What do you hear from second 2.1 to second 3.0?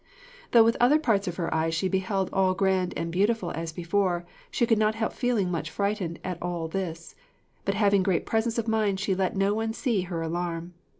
all grand